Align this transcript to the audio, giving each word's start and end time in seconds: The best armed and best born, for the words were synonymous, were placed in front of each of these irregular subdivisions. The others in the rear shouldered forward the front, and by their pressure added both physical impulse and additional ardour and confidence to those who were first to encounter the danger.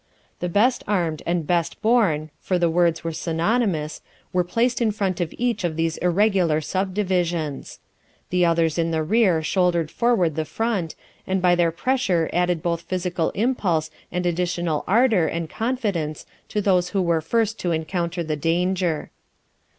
The 0.39 0.49
best 0.49 0.83
armed 0.87 1.21
and 1.27 1.45
best 1.45 1.79
born, 1.79 2.31
for 2.39 2.57
the 2.57 2.71
words 2.71 3.03
were 3.03 3.11
synonymous, 3.11 4.01
were 4.33 4.43
placed 4.43 4.81
in 4.81 4.89
front 4.89 5.21
of 5.21 5.31
each 5.37 5.63
of 5.63 5.75
these 5.75 5.97
irregular 5.97 6.59
subdivisions. 6.59 7.77
The 8.31 8.43
others 8.43 8.79
in 8.79 8.89
the 8.89 9.03
rear 9.03 9.43
shouldered 9.43 9.91
forward 9.91 10.33
the 10.33 10.43
front, 10.43 10.95
and 11.27 11.39
by 11.39 11.53
their 11.53 11.69
pressure 11.71 12.31
added 12.33 12.63
both 12.63 12.81
physical 12.81 13.29
impulse 13.35 13.91
and 14.11 14.25
additional 14.25 14.83
ardour 14.87 15.27
and 15.27 15.47
confidence 15.51 16.25
to 16.49 16.61
those 16.61 16.89
who 16.89 17.01
were 17.03 17.21
first 17.21 17.59
to 17.59 17.71
encounter 17.71 18.23
the 18.23 18.35
danger. 18.35 19.11